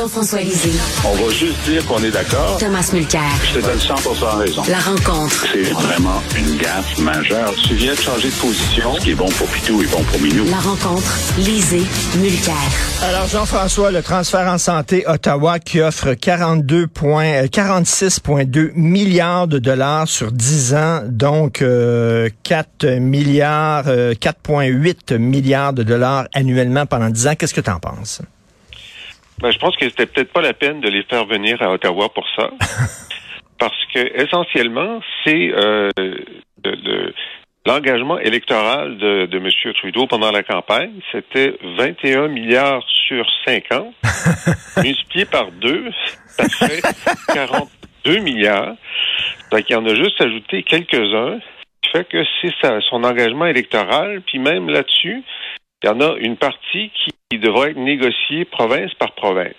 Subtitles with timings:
[0.00, 0.72] Jean-François Lisée.
[1.04, 2.56] On va juste dire qu'on est d'accord.
[2.58, 3.20] Thomas Mulcair.
[3.44, 3.94] Je te donne 100
[4.38, 4.62] raison.
[4.66, 5.44] La rencontre.
[5.52, 7.52] C'est vraiment une gaffe majeure.
[7.68, 8.94] Tu viens de changer de position.
[8.94, 10.46] Ce qui est bon pour Pitou est bon pour Minou.
[10.50, 11.18] La rencontre.
[11.36, 11.82] Lisée.
[12.16, 12.54] Mulcair.
[13.02, 20.08] Alors, Jean-François, le transfert en santé Ottawa qui offre 42 points, 46,2 milliards de dollars
[20.08, 27.26] sur 10 ans, donc euh, 4 milliards, euh, 4,8 milliards de dollars annuellement pendant 10
[27.26, 27.34] ans.
[27.38, 28.22] Qu'est-ce que tu en penses?
[29.40, 32.08] Ben, je pense que c'était peut-être pas la peine de les faire venir à Ottawa
[32.10, 32.50] pour ça.
[33.58, 35.90] parce que essentiellement, c'est euh,
[36.64, 37.14] le,
[37.66, 39.74] l'engagement électoral de, de M.
[39.74, 43.94] Trudeau pendant la campagne, c'était 21 milliards sur 50,
[44.82, 45.90] multiplié par deux,
[46.26, 46.82] ça fait
[47.34, 48.74] 42 milliards.
[49.52, 51.38] Donc, il en a juste ajouté quelques-uns,
[51.82, 52.52] qui fait que c'est
[52.88, 55.22] son engagement électoral, puis même là-dessus,
[55.82, 59.54] il y en a une partie qui devra être négociée province par province.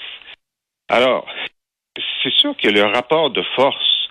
[0.90, 1.26] Alors,
[2.22, 4.10] c'est sûr que le rapport de force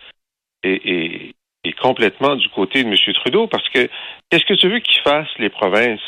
[0.62, 1.34] est,
[1.80, 3.14] complètement du côté de M.
[3.14, 3.88] Trudeau parce que
[4.28, 6.00] qu'est-ce que tu veux qu'ils fassent, les provinces?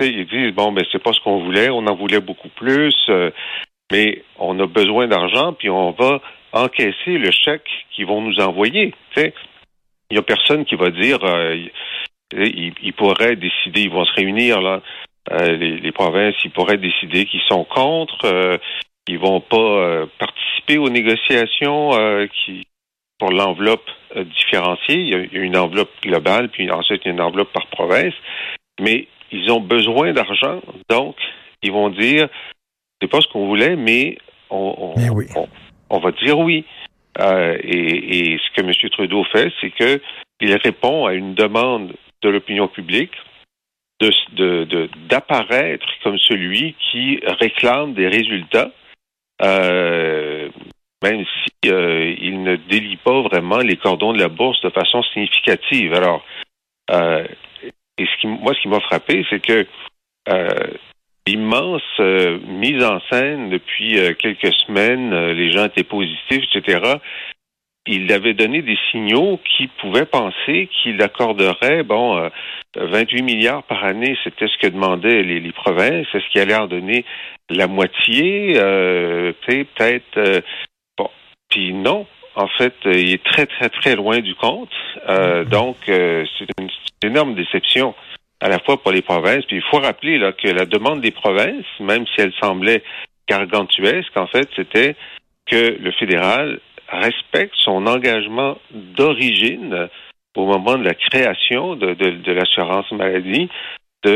[0.00, 3.30] ils disent, bon, ben, c'est pas ce qu'on voulait, on en voulait beaucoup plus, euh,
[3.90, 6.20] mais on a besoin d'argent, puis on va
[6.52, 8.94] encaisser le chèque qu'ils vont nous envoyer.
[9.16, 9.32] Il
[10.10, 11.56] n'y a personne qui va dire, euh,
[12.34, 14.82] ils, ils pourraient décider, ils vont se réunir, là,
[15.30, 18.58] les, les, provinces, ils pourraient décider qu'ils sont contre, euh,
[19.06, 22.66] qu'ils vont pas euh, participer aux négociations euh, qui
[23.18, 24.96] pour l'enveloppe euh, différenciée.
[24.96, 28.14] Il y a une enveloppe globale, puis ensuite une enveloppe par province.
[28.80, 30.60] Mais ils ont besoin d'argent,
[30.90, 31.16] donc
[31.62, 32.28] ils vont dire
[33.00, 34.18] c'est pas ce qu'on voulait, mais
[34.50, 35.26] on, on, oui.
[35.34, 35.48] on,
[35.90, 36.64] on va dire oui.
[37.18, 38.72] Et, et, ce que M.
[38.90, 40.02] Trudeau fait, c'est que
[40.42, 43.12] il répond à une demande de l'opinion publique
[44.00, 48.70] de d'apparaître de, comme celui qui réclame des résultats,
[49.42, 50.48] euh,
[51.02, 55.02] même si euh, il ne délie pas vraiment les cordons de la bourse de façon
[55.02, 55.94] significative.
[55.94, 56.24] Alors,
[56.90, 57.26] euh,
[57.98, 59.66] et ce qui, moi, ce qui m'a frappé, c'est que
[61.26, 66.98] l'immense mise en scène depuis quelques semaines, les gens étaient positifs, etc
[67.86, 72.28] il avait donné des signaux qui pouvaient penser qu'il accorderait, bon, euh,
[72.76, 76.06] 28 milliards par année, c'était ce que demandaient les, les provinces.
[76.12, 77.04] Est-ce qu'il allait en donner
[77.48, 78.54] la moitié?
[78.56, 80.16] Euh, peut-être.
[80.16, 80.40] Euh,
[80.98, 81.10] bon,
[81.48, 82.06] puis non.
[82.34, 84.68] En fait, il est très, très, très loin du compte.
[85.08, 86.68] Euh, donc, euh, c'est une,
[87.02, 87.94] une, énorme déception
[88.40, 89.44] à la fois pour les provinces.
[89.46, 92.82] Puis il faut rappeler là, que la demande des provinces, même si elle semblait
[93.26, 94.96] gargantuesque, en fait, c'était
[95.46, 99.88] que le fédéral respecte son engagement d'origine
[100.36, 103.48] au moment de la création de, de, de l'assurance maladie
[104.04, 104.10] de,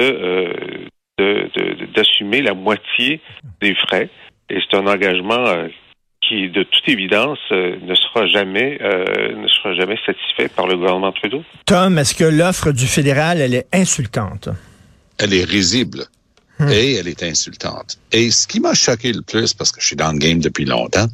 [1.18, 3.20] euh, d'assumer la moitié
[3.60, 4.08] des frais.
[4.48, 5.68] Et c'est un engagement euh,
[6.20, 10.76] qui, de toute évidence, euh, ne sera jamais euh, ne sera jamais satisfait par le
[10.76, 11.42] gouvernement Trudeau.
[11.66, 14.48] Tom, est-ce que l'offre du fédéral, elle est insultante?
[15.18, 16.04] Elle est risible.
[16.68, 17.98] Et elle est insultante.
[18.12, 20.64] Et ce qui m'a choqué le plus, parce que je suis dans le game depuis
[20.64, 21.06] longtemps,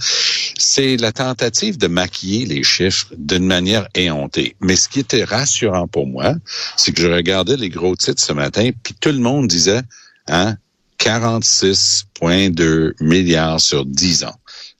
[0.58, 4.56] c'est la tentative de maquiller les chiffres d'une manière éhontée.
[4.60, 6.34] Mais ce qui était rassurant pour moi,
[6.76, 9.82] c'est que je regardais les gros titres ce matin, puis tout le monde disait,
[10.28, 10.56] hein,
[10.98, 14.34] 46,2 milliards sur 10 ans.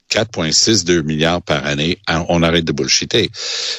[0.09, 3.29] 4,62 milliards par année, on arrête de bullshiter.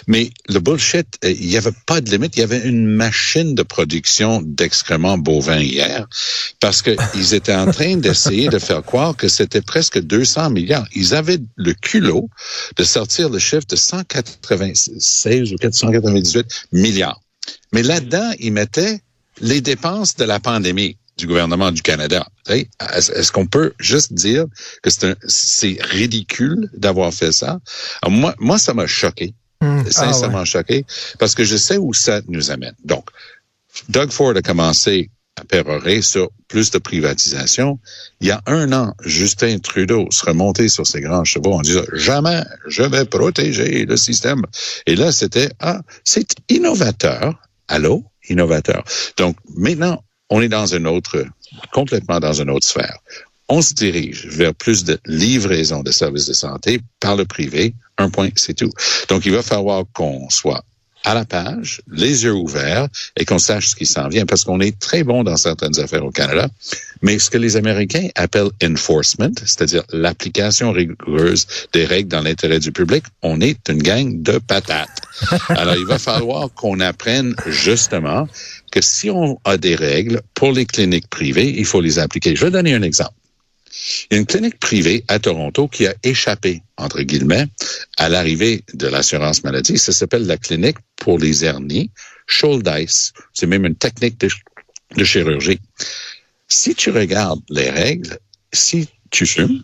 [0.06, 2.36] Mais le bullshit, il n'y avait pas de limite.
[2.36, 6.06] Il y avait une machine de production d'excréments bovins hier
[6.60, 6.98] parce qu'ils
[7.34, 10.86] étaient en train d'essayer de faire croire que c'était presque 200 milliards.
[10.94, 12.28] Ils avaient le culot
[12.76, 17.20] de sortir le chiffre de 196 ou 498 milliards.
[17.72, 19.00] Mais là-dedans, ils mettaient
[19.40, 22.26] les dépenses de la pandémie du gouvernement du Canada.
[22.48, 24.46] Est-ce qu'on peut juste dire
[24.82, 24.90] que
[25.26, 27.60] c'est ridicule d'avoir fait ça?
[28.00, 29.34] Alors moi, moi, ça m'a choqué.
[29.60, 29.90] Mmh.
[29.90, 30.46] Sincèrement ah ouais.
[30.46, 30.86] choqué.
[31.18, 32.74] Parce que je sais où ça nous amène.
[32.84, 33.10] Donc,
[33.88, 37.78] Doug Ford a commencé à pérorer sur plus de privatisation.
[38.20, 41.82] Il y a un an, Justin Trudeau serait monté sur ses grands chevaux en disant
[41.92, 44.42] jamais je vais protéger le système.
[44.86, 47.34] Et là, c'était ah, c'est innovateur.
[47.68, 48.84] Allô, innovateur.
[49.16, 51.24] Donc maintenant, on est dans une autre,
[51.72, 52.98] complètement dans une autre sphère.
[53.48, 57.74] On se dirige vers plus de livraison de services de santé par le privé.
[57.96, 58.70] Un point, c'est tout.
[59.08, 60.62] Donc, il va falloir qu'on soit
[61.04, 64.60] à la page, les yeux ouverts, et qu'on sache ce qui s'en vient, parce qu'on
[64.60, 66.48] est très bon dans certaines affaires au Canada,
[67.02, 72.72] mais ce que les Américains appellent enforcement, c'est-à-dire l'application rigoureuse des règles dans l'intérêt du
[72.72, 75.00] public, on est une gang de patates.
[75.48, 78.28] Alors, il va falloir qu'on apprenne justement
[78.70, 82.36] que si on a des règles pour les cliniques privées, il faut les appliquer.
[82.36, 83.14] Je vais donner un exemple.
[84.10, 87.46] Il y a une clinique privée à Toronto qui a échappé, entre guillemets,
[87.96, 89.78] à l'arrivée de l'assurance maladie.
[89.78, 91.90] Ça s'appelle la clinique pour les hernies,
[92.26, 93.12] Shouldice.
[93.32, 95.60] C'est même une technique de, chirurgie.
[96.48, 98.18] Si tu regardes les règles,
[98.52, 99.62] si tu fumes,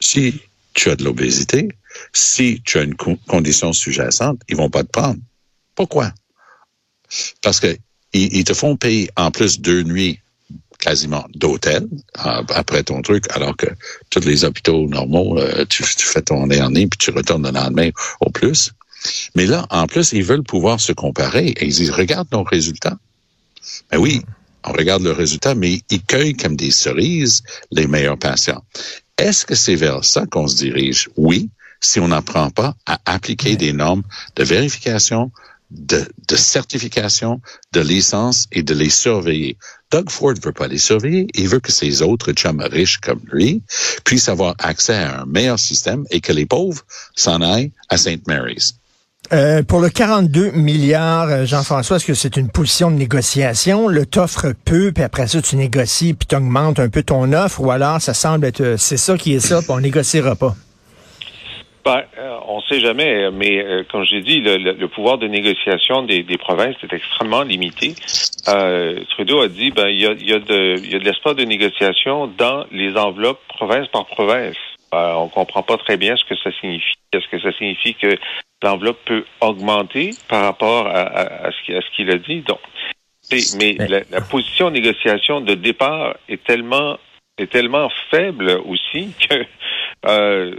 [0.00, 0.40] si
[0.74, 1.68] tu as de l'obésité,
[2.12, 5.20] si tu as une condition sous-jacente, ils vont pas te prendre.
[5.74, 6.12] Pourquoi?
[7.42, 7.76] Parce que
[8.12, 10.20] ils, te font payer en plus deux nuits
[10.78, 13.66] quasiment d'hôtel après ton truc, alors que
[14.08, 17.90] tous les hôpitaux normaux, euh, tu, fais ton dernier puis tu retournes le lendemain
[18.20, 18.72] au plus.
[19.34, 22.98] Mais là, en plus, ils veulent pouvoir se comparer et ils disent, regarde nos résultats.
[23.90, 24.22] Ben oui,
[24.64, 28.62] on regarde le résultat, mais ils cueillent comme des cerises les meilleurs patients.
[29.18, 31.08] Est-ce que c'est vers ça qu'on se dirige?
[31.16, 34.02] Oui, si on n'apprend pas à appliquer des normes
[34.36, 35.30] de vérification,
[35.70, 36.06] de,
[36.36, 37.40] certification,
[37.72, 39.56] de licence et de les surveiller.
[39.90, 41.26] Doug Ford veut pas les surveiller.
[41.34, 43.62] Il veut que ces autres chums riches comme lui
[44.04, 46.82] puissent avoir accès à un meilleur système et que les pauvres
[47.16, 48.26] s'en aillent à St.
[48.26, 48.74] Mary's.
[49.32, 53.86] Euh, pour le 42 milliards, euh, Jean-François, est-ce que c'est une position de négociation?
[53.86, 57.60] Le t'offre peu, puis après ça, tu négocies, puis tu augmentes un peu ton offre,
[57.60, 60.56] ou alors ça semble être, euh, c'est ça qui est ça, puis on négociera pas?
[61.84, 62.04] Ben,
[62.46, 66.92] on ne sait jamais, mais comme j'ai dit, le, pouvoir de négociation des, provinces est
[66.92, 67.94] extrêmement limité.
[69.10, 71.44] Trudeau a dit, ben, il y a, y, a de, y a de l'espace de
[71.44, 74.56] négociation dans les enveloppes province par province.
[74.92, 76.94] on comprend pas très bien ce que ça signifie.
[77.12, 78.16] Est-ce que ça signifie que
[78.62, 82.40] l'enveloppe peut augmenter par rapport à, ce qu'il a dit?
[82.40, 82.60] Donc,
[83.58, 83.76] mais
[84.10, 86.98] la, position de négociation de départ est tellement
[87.38, 89.44] est tellement faible aussi que
[90.06, 90.54] euh,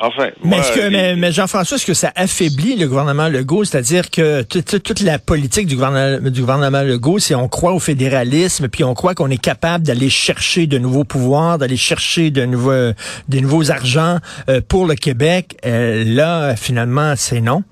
[0.00, 0.60] Enfin, mais,
[0.90, 3.64] mais, mais Jean-François, est-ce que ça affaiblit le gouvernement Legault?
[3.64, 8.68] C'est-à-dire que toute la politique du gouvernement, du gouvernement Legault, c'est on croit au fédéralisme,
[8.68, 12.92] puis on croit qu'on est capable d'aller chercher de nouveaux pouvoirs, d'aller chercher de nouveaux,
[13.26, 14.18] des nouveaux argents
[14.48, 15.56] euh, pour le Québec.
[15.66, 17.64] Euh, là, finalement, c'est non.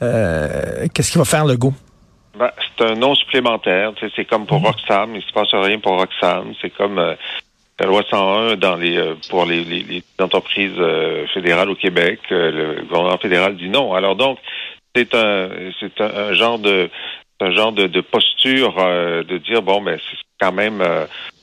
[0.00, 1.74] Euh, Qu'est-ce qu'il va faire Legault?
[2.38, 3.92] Ben, c'est un non supplémentaire.
[4.16, 4.66] C'est comme pour mmh.
[4.66, 5.16] Roxham.
[5.16, 6.52] Il se passe rien pour Roxham.
[6.60, 7.14] C'est comme euh,
[7.78, 12.76] la loi 101 dans les euh, pour les, les, entreprises euh, fédérales au Québec, euh,
[12.76, 13.94] le gouvernement fédéral dit non.
[13.94, 14.38] Alors donc
[14.94, 15.48] c'est un
[15.80, 16.88] c'est un, genre de
[17.40, 20.82] un genre de, de posture de dire bon ben c'est quand même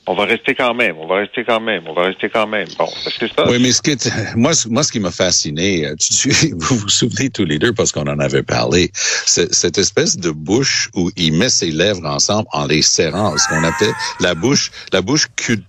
[0.06, 2.66] on va rester quand même, on va rester quand même, on va rester quand même.
[2.76, 2.88] Bon,
[3.18, 3.48] c'est ça.
[3.48, 3.96] Oui, mais ce qui
[4.36, 5.86] moi, moi, ce qui m'a fasciné,
[6.56, 10.88] vous vous souvenez tous les deux parce qu'on en avait parlé, cette espèce de bouche
[10.94, 15.02] où il met ses lèvres ensemble en les serrant, ce qu'on appelle la bouche, la
[15.02, 15.62] bouche cul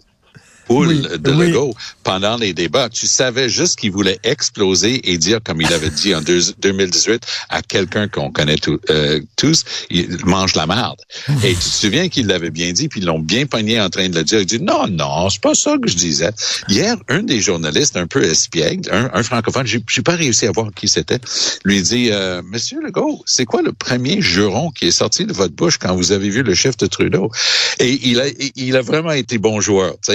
[0.81, 1.73] de Legault
[2.03, 2.89] pendant les débats.
[2.89, 7.61] Tu savais juste qu'il voulait exploser et dire, comme il avait dit en 2018 à
[7.61, 8.55] quelqu'un qu'on connaît
[8.89, 10.99] euh, tous, il mange la merde.
[11.43, 14.09] et tu te souviens qu'il l'avait bien dit, puis ils l'ont bien pogné en train
[14.09, 14.39] de le dire.
[14.39, 16.31] Il dit, non, non, c'est pas ça que je disais.
[16.67, 20.87] Hier, un des journalistes un peu espiègle, un, francophone, j'ai pas réussi à voir qui
[20.87, 21.19] c'était,
[21.63, 25.53] lui dit, euh, Monsieur Legault, c'est quoi le premier juron qui est sorti de votre
[25.53, 27.31] bouche quand vous avez vu le chef de Trudeau?
[27.79, 28.25] Et il a,
[28.55, 29.95] il a vraiment été bon joueur.
[30.03, 30.13] Tu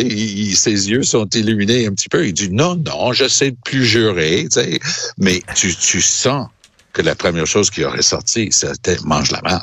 [0.55, 2.27] sais, ses yeux sont illuminés un petit peu.
[2.27, 4.81] Il dit non, non, j'essaie de plus jurer, tu sais.
[5.19, 6.49] mais tu, tu sens
[6.93, 9.63] que la première chose qui aurait sorti, c'était mange la merde.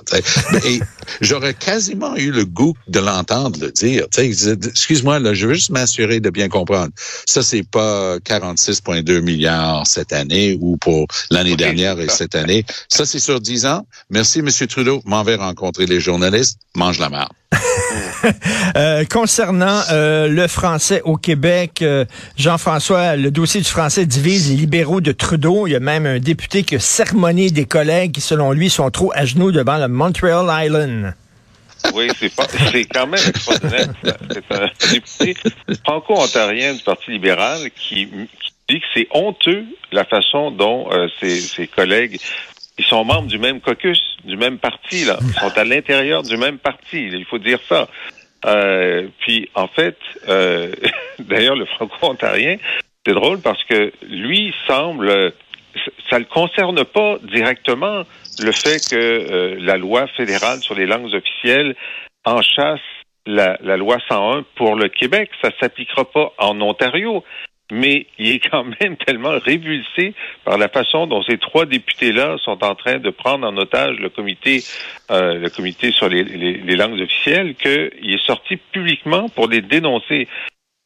[0.66, 0.80] Et
[1.22, 4.06] j'aurais quasiment eu le goût de l'entendre le dire.
[4.18, 6.92] Excuse-moi, là, je veux juste m'assurer de bien comprendre.
[7.28, 12.64] Ça, c'est pas 46,2 milliards cette année ou pour l'année dernière et cette année.
[12.88, 13.86] Ça, c'est sur 10 ans.
[14.10, 15.02] Merci, Monsieur Trudeau.
[15.06, 16.60] M'en vais rencontrer les journalistes.
[16.76, 17.34] Mange la merde.
[18.76, 22.04] Euh, concernant euh, le français au Québec, euh,
[22.38, 25.66] Jean-François, le dossier du français divise les libéraux de Trudeau.
[25.68, 28.90] Il y a même un député qui a sermonné des collègues qui, selon lui, sont
[28.92, 31.14] trop à genoux devant le Montreal Island.
[31.94, 32.30] Oui, c'est
[32.86, 33.88] quand même extraordinaire.
[34.04, 35.36] C'est un député
[35.86, 38.08] franco-ontarien du Parti libéral qui,
[38.68, 40.90] dit que c'est honteux la façon dont
[41.20, 42.20] ses, ses collègues
[42.78, 45.18] ils sont membres du même caucus, du même parti, là.
[45.22, 47.08] Ils sont à l'intérieur du même parti.
[47.08, 47.88] Il faut dire ça.
[48.46, 49.98] Euh, puis, en fait,
[50.30, 50.72] euh,
[51.20, 52.58] d'ailleurs, le franco-ontarien,
[53.06, 55.34] c'est drôle parce que lui semble,
[56.10, 58.04] ça ne concerne pas directement
[58.40, 61.76] le fait que euh, la loi fédérale sur les langues officielles
[62.26, 62.80] enchasse
[63.26, 65.30] la, la loi 101 pour le Québec.
[65.42, 67.24] Ça s'appliquera pas en Ontario
[67.72, 72.64] mais il est quand même tellement révulsé par la façon dont ces trois députés-là sont
[72.64, 74.64] en train de prendre en otage le comité,
[75.12, 76.24] euh, le comité sur les,
[76.76, 80.28] langues officielles, qu'il est sorti publiquement pour les dénoncer.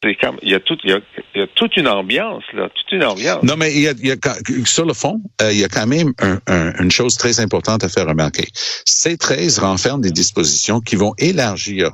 [0.04, 0.90] il y a toute, il
[1.34, 3.42] y a, toute une ambiance là, toute une ambiance.
[3.42, 4.16] Non, mais il y a, il y a
[4.64, 7.88] sur le fond, euh, il y a quand même un, une chose très importante à
[7.88, 8.48] faire remarquer.
[8.54, 11.90] Ces 13 renferment des dispositions qui vont élargir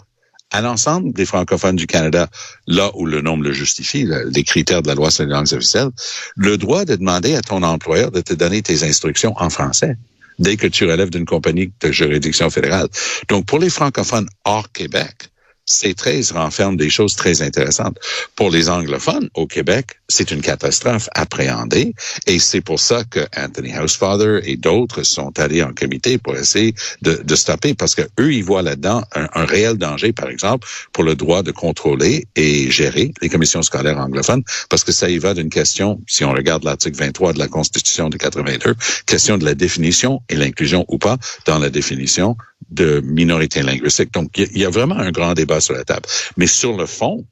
[0.51, 2.29] à l'ensemble des francophones du Canada,
[2.67, 5.91] là où le nombre le justifie, les critères de la loi sur les langues officielles,
[6.37, 9.97] le droit de demander à ton employeur de te donner tes instructions en français
[10.39, 12.89] dès que tu relèves d'une compagnie de juridiction fédérale.
[13.29, 15.31] Donc, pour les francophones hors Québec,
[15.67, 17.99] ces 13 renferment des choses très intéressantes.
[18.37, 21.95] Pour les anglophones au Québec, c'est une catastrophe appréhendée
[22.27, 26.75] et c'est pour ça que Anthony Housefather et d'autres sont allés en comité pour essayer
[27.03, 31.05] de, stopper parce que eux ils voient là-dedans un, un, réel danger, par exemple, pour
[31.05, 35.35] le droit de contrôler et gérer les commissions scolaires anglophones parce que ça y va
[35.35, 39.55] d'une question, si on regarde l'article 23 de la Constitution de 82, question de la
[39.55, 42.37] définition et l'inclusion ou pas dans la définition
[42.71, 44.13] de minorité linguistique.
[44.13, 46.07] Donc, il y, a vraiment un grand débat sur la table.
[46.37, 47.25] Mais sur le fond,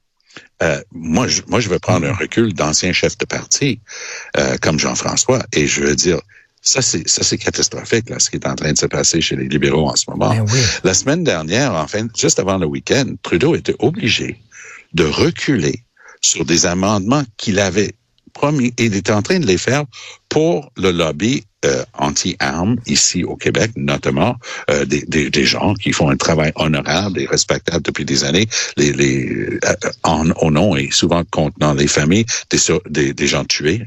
[0.63, 3.79] euh, moi, je, moi, je veux prendre un recul d'anciens chefs de parti
[4.37, 6.19] euh, comme Jean-François et je veux dire,
[6.61, 9.35] ça c'est ça c'est catastrophique là, ce qui est en train de se passer chez
[9.35, 10.29] les libéraux en ce moment.
[10.29, 10.59] Ben oui.
[10.83, 14.41] La semaine dernière, enfin, juste avant le week-end, Trudeau était obligé
[14.93, 15.83] de reculer
[16.21, 17.93] sur des amendements qu'il avait
[18.77, 19.83] il était en train de les faire
[20.29, 24.35] pour le lobby euh, anti-armes ici au Québec, notamment
[24.69, 28.47] euh, des, des, des, gens qui font un travail honorable et respectable depuis des années,
[28.77, 29.29] les, les
[29.65, 29.73] euh,
[30.03, 33.81] en, au nom et souvent contenant les familles des, des, des gens tués.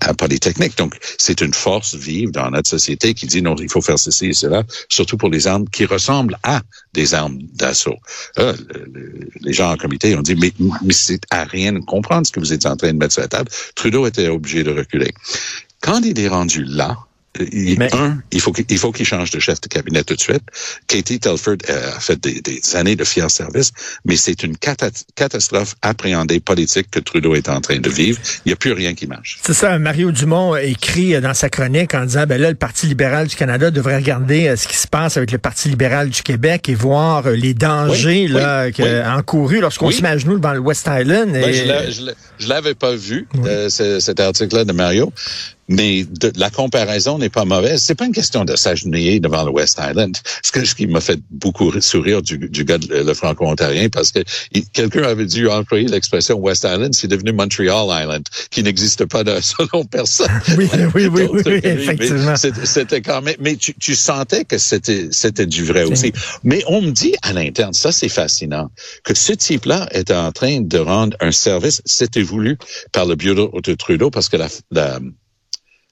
[0.00, 0.78] À Polytechnique.
[0.78, 4.26] Donc, c'est une force vive dans notre société qui dit non, il faut faire ceci
[4.26, 7.96] et cela, surtout pour les armes qui ressemblent à des armes d'assaut.
[8.38, 8.54] Euh,
[9.40, 10.52] les gens en comité ont dit, mais
[10.92, 13.28] c'est à rien de comprendre ce que vous êtes en train de mettre sur la
[13.28, 13.50] table.
[13.74, 15.12] Trudeau était obligé de reculer.
[15.80, 16.96] Quand il est rendu là,
[17.52, 17.94] il, mais...
[17.94, 20.42] Un, il faut qu'il faut qu'il change de chef de cabinet tout de suite.
[20.86, 23.72] Katie Telford euh, a fait des, des années de fier service,
[24.04, 28.18] mais c'est une catastrophe appréhendée politique que Trudeau est en train de vivre.
[28.44, 29.38] Il n'y a plus rien qui marche.
[29.42, 29.78] C'est ça.
[29.78, 33.70] Mario Dumont écrit dans sa chronique en disant, ben là, le Parti libéral du Canada
[33.70, 37.26] devrait regarder euh, ce qui se passe avec le Parti libéral du Québec et voir
[37.26, 39.06] euh, les dangers oui, là, oui, que, oui.
[39.06, 41.32] encourus lorsqu'on se met à genoux devant le West Island.
[41.32, 41.90] Ben, et...
[42.38, 45.12] Je l'avais pas vu, euh, cet article-là de Mario.
[45.68, 47.82] Mais de, la comparaison n'est pas mauvaise.
[47.82, 50.16] C'est pas une question de s'agenouiller devant le West Island.
[50.42, 54.12] Ce, que, ce qui m'a fait beaucoup sourire du, du gars, de, le franco-ontarien, parce
[54.12, 54.20] que
[54.72, 59.38] quelqu'un avait dû employer l'expression West Island, c'est devenu Montreal Island, qui n'existe pas de,
[59.40, 60.28] selon personne.
[60.56, 62.34] Oui, oui, oui, oui, oui effectivement.
[62.36, 66.12] C'était quand même, mais tu, tu sentais que c'était, c'était du vrai aussi.
[66.44, 68.70] Mais on me dit à l'interne, ça c'est fascinant,
[69.02, 72.56] que ce type-là est en train de rendre un service, c'était voulu
[72.92, 75.00] par le bureau de Trudeau, parce que la, la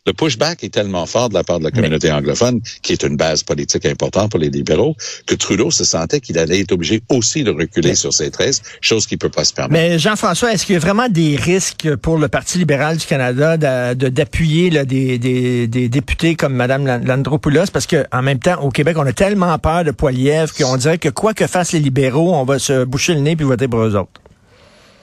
[0.04, 2.14] le pushback est tellement fort de la part de la communauté Mais...
[2.14, 6.38] anglophone, qui est une base politique importante pour les libéraux, que Trudeau se sentait qu'il
[6.38, 7.94] allait être obligé aussi de reculer Mais...
[7.94, 9.72] sur ses 13, chose qu'il peut pas se permettre.
[9.72, 13.56] Mais Jean-François, est-ce qu'il y a vraiment des risques pour le Parti libéral du Canada
[13.56, 17.70] d'appuyer de, des, des, des, députés comme Mme Landropoulos?
[17.72, 20.98] Parce que en même temps, au Québec, on a tellement peur de Poiliev qu'on dirait
[20.98, 23.80] que quoi que fassent les libéraux, on va se boucher le nez puis voter pour
[23.80, 24.20] eux autres.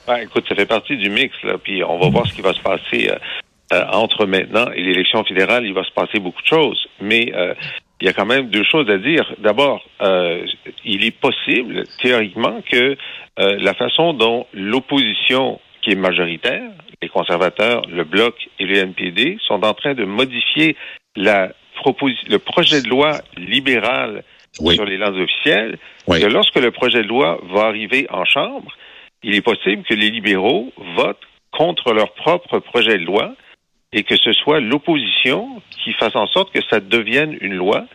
[0.08, 2.54] Ben, écoute, ça fait partie du mix, là, puis on va voir ce qui va
[2.54, 3.12] se passer.
[3.72, 6.88] Euh, euh, entre maintenant et l'élection fédérale, il va se passer beaucoup de choses.
[7.02, 7.54] Mais euh,
[8.02, 9.32] il y a quand même deux choses à dire.
[9.40, 10.46] D'abord, euh,
[10.86, 12.98] il est possible, théoriquement, que
[13.38, 16.72] la façon dont l'opposition qui est majoritaire,
[17.02, 20.76] les conservateurs, le Bloc et le NPD, sont en train de modifier
[21.16, 21.50] la
[22.28, 24.26] le projet de loi libéral
[24.60, 24.76] oui.
[24.76, 26.20] sur les langues officielles, oui.
[26.20, 28.70] que lorsque le projet de loi va arriver en Chambre,
[29.24, 33.34] il est possible que les libéraux votent contre leur propre projet de loi
[33.92, 37.86] et que ce soit l'opposition qui fasse en sorte que ça devienne une loi.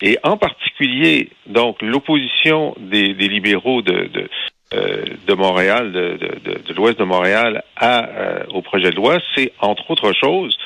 [0.00, 4.30] Et en particulier, donc, l'opposition des, des, libéraux de, de,
[4.74, 9.18] euh, de Montréal, de, de, de l'ouest de Montréal à, euh, au projet de loi,
[9.34, 10.56] c'est, entre autres choses,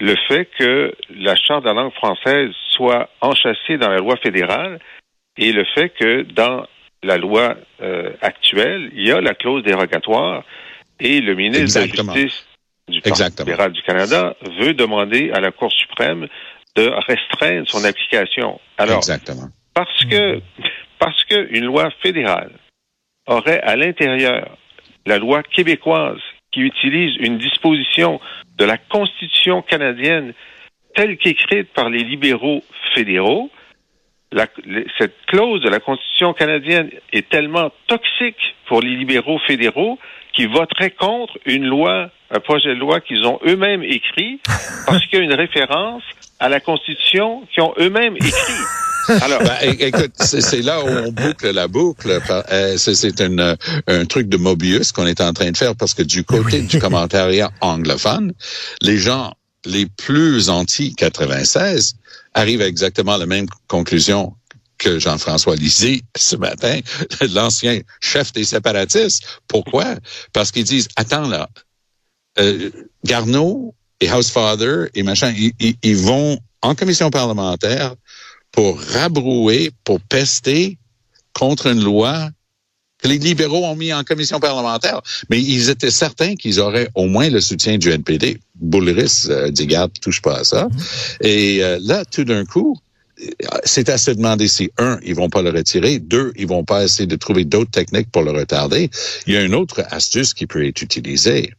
[0.00, 4.78] le fait que la Charte de la langue française soit enchâssée dans la loi fédérale
[5.36, 6.66] et le fait que dans
[7.02, 10.44] la loi euh, actuelle, il y a la clause dérogatoire
[11.00, 12.12] et le ministre Exactement.
[12.12, 12.46] de la Justice
[12.88, 16.28] du Parti libéral du Canada veut demander à la Cour suprême
[16.76, 18.60] de restreindre son application.
[18.76, 19.48] Alors, Exactement.
[19.74, 20.40] parce que
[20.98, 22.52] parce que une loi fédérale
[23.26, 24.56] aurait à l'intérieur
[25.06, 26.20] la loi québécoise
[26.52, 28.20] qui utilise une disposition
[28.56, 30.32] de la Constitution canadienne
[30.94, 32.64] telle qu'écrite par les libéraux
[32.94, 33.50] fédéraux,
[34.32, 34.46] la,
[34.98, 39.98] cette clause de la Constitution canadienne est tellement toxique pour les libéraux fédéraux
[40.32, 44.40] qu'ils voteraient contre une loi, un projet de loi qu'ils ont eux-mêmes écrit
[44.86, 46.02] parce qu'il y a une référence
[46.40, 48.64] à la Constitution qu'ils ont eux-mêmes écrit.
[49.22, 52.20] Alors, ben, écoute, c'est là où on boucle la boucle.
[52.52, 53.56] Euh, c'est un,
[53.86, 56.78] un truc de Mobius qu'on est en train de faire parce que du côté du
[56.78, 58.34] commentariat anglophone,
[58.82, 59.32] les gens
[59.64, 61.94] les plus anti-96
[62.34, 64.34] arrivent à exactement la même conclusion
[64.78, 66.78] que Jean-François Lisée ce matin,
[67.34, 69.40] l'ancien chef des séparatistes.
[69.48, 69.96] Pourquoi?
[70.32, 71.48] Parce qu'ils disent, attends là,
[72.38, 72.70] euh,
[73.04, 77.94] Garneau et Housefather et machin, ils, ils vont en commission parlementaire
[78.52, 80.78] pour rabrouer, pour pester
[81.32, 82.30] contre une loi
[83.00, 85.00] que les libéraux ont mis en commission parlementaire.
[85.30, 88.40] Mais ils étaient certains qu'ils auraient au moins le soutien du NPD.
[88.56, 90.66] Boulris euh, dit, garde, touche pas à ça.
[90.66, 91.26] Mm-hmm.
[91.26, 92.76] Et euh, là, tout d'un coup,
[93.64, 96.84] c'est à se demander si, un, ils vont pas le retirer, deux, ils vont pas
[96.84, 98.90] essayer de trouver d'autres techniques pour le retarder.
[99.26, 101.52] Il y a une autre astuce qui peut être utilisée,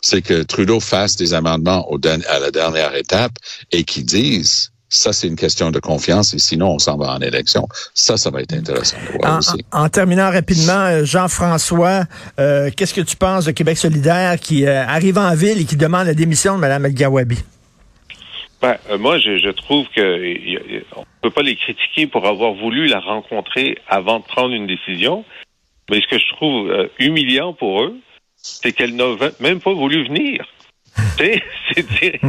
[0.00, 3.32] c'est que Trudeau fasse des amendements au, à la dernière étape
[3.72, 7.18] et qui disent ça, c'est une question de confiance et sinon, on s'en va en
[7.18, 7.66] élection.
[7.94, 9.64] Ça, ça va être intéressant de voir en, aussi.
[9.72, 12.04] En, terminant rapidement, euh, Jean-François,
[12.38, 15.76] euh, qu'est-ce que tu penses de Québec solidaire qui euh, arrive en ville et qui
[15.76, 17.38] demande la démission de Mme El-Gawabi?
[18.64, 20.00] Ben, euh, moi, je, je trouve que
[20.96, 24.66] on ne peut pas les critiquer pour avoir voulu la rencontrer avant de prendre une
[24.66, 25.22] décision.
[25.90, 27.94] Mais ce que je trouve euh, humiliant pour eux,
[28.36, 29.04] c'est qu'elle n'a
[29.40, 30.46] même pas voulu venir.
[31.18, 32.20] c'est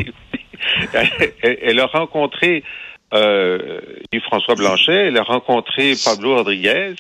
[0.94, 2.66] elle, elle, a rencontré
[3.14, 3.80] euh,
[4.24, 6.96] François Blanchet, elle a rencontré Pablo Rodriguez,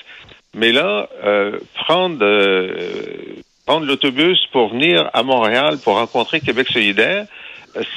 [0.53, 7.25] mais là, euh, prendre euh, prendre l'autobus pour venir à Montréal pour rencontrer Québec solidaire,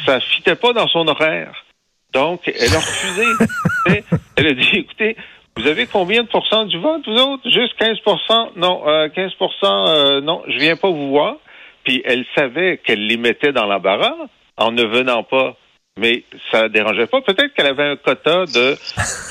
[0.06, 1.64] ça fitait pas dans son horaire.
[2.12, 3.25] Donc, elle a refusé.
[4.37, 5.16] elle a dit, écoutez,
[5.56, 7.50] vous avez combien de pourcents du vote, vous autres?
[7.50, 7.99] Juste 15
[8.56, 9.32] Non, euh, 15%
[9.64, 11.37] euh, non, je viens pas vous voir.
[11.85, 14.14] Puis elle savait qu'elle les mettait dans l'embarras
[14.56, 15.56] en ne venant pas.
[15.99, 17.20] Mais ça ne dérangeait pas.
[17.23, 18.76] Peut-être qu'elle avait un quota de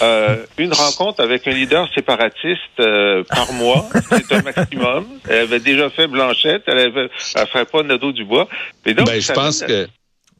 [0.01, 3.85] euh, une rencontre avec un leader séparatiste euh, par mois.
[4.11, 5.07] C'est un maximum.
[5.29, 6.63] Elle avait déjà fait Blanchette.
[6.67, 8.49] Elle avait, elle ferait pas Nadeau du bois.
[8.85, 9.87] Mais donc, ben, je pense que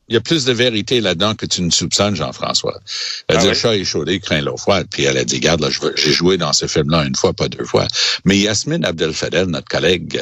[0.10, 2.80] il y a plus de vérité là-dedans que tu ne soupçonnes, Jean-François.
[3.28, 3.56] Elle ah dit, oui?
[3.56, 4.88] chat échaudé craint l'eau froide.
[4.90, 7.66] Puis elle a dit, garde, là, j'ai joué dans ce film-là une fois, pas deux
[7.66, 7.88] fois.
[8.24, 10.22] Mais Yasmine Abdel-Fadel, notre collègue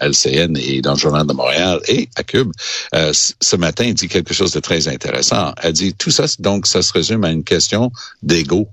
[0.00, 2.52] euh, LCN et dans le Journal de Montréal et à Cube,
[2.94, 5.52] euh, ce matin, dit quelque chose de très intéressant.
[5.60, 7.90] Elle dit, tout ça, donc, ça se résume à une question
[8.22, 8.68] d'ego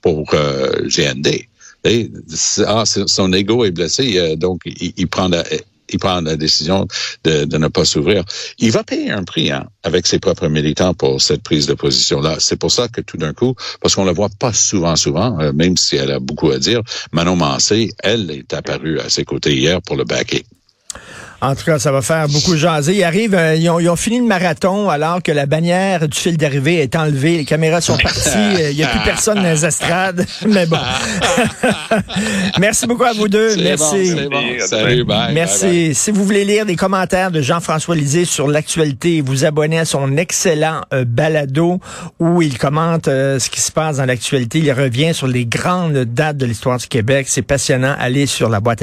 [0.00, 1.46] pour euh, GND.
[1.84, 2.12] Et,
[2.66, 5.42] ah, son ego est blessé, euh, donc il, il prend la,
[5.92, 6.86] il prend la décision
[7.24, 8.24] de, ne pas s'ouvrir.
[8.58, 12.36] Il va payer un prix hein, avec ses propres militants pour cette prise de position-là.
[12.38, 15.52] C'est pour ça que tout d'un coup, parce qu'on la voit pas souvent, souvent, euh,
[15.52, 19.56] même si elle a beaucoup à dire, Manon Mancé, elle est apparue à ses côtés
[19.56, 20.42] hier pour le backer.
[21.42, 22.94] En tout cas, ça va faire beaucoup jaser.
[22.94, 26.16] Ils arrivent, euh, ils, ont, ils, ont, fini le marathon alors que la bannière du
[26.16, 27.38] fil d'arrivée est enlevée.
[27.38, 28.30] Les caméras sont parties.
[28.36, 30.24] Euh, il n'y a plus personne dans les estrades.
[30.46, 30.78] Mais bon.
[32.60, 33.56] Merci beaucoup à vous deux.
[33.56, 34.14] Merci.
[34.14, 34.66] Bon, bon.
[34.66, 35.34] Salut, bye.
[35.34, 35.64] Merci.
[35.64, 35.94] Bye, bye.
[35.96, 40.16] Si vous voulez lire des commentaires de Jean-François Lisée sur l'actualité, vous abonnez à son
[40.16, 41.80] excellent euh, balado
[42.20, 44.60] où il commente euh, ce qui se passe dans l'actualité.
[44.60, 47.26] Il revient sur les grandes dates de l'histoire du Québec.
[47.28, 47.96] C'est passionnant.
[47.98, 48.82] Allez sur la boîte